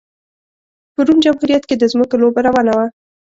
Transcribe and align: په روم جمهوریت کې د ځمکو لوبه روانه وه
په 0.93 1.01
روم 1.07 1.17
جمهوریت 1.25 1.63
کې 1.67 1.75
د 1.77 1.83
ځمکو 1.93 2.15
لوبه 2.21 2.41
روانه 2.47 2.71
وه 2.77 2.85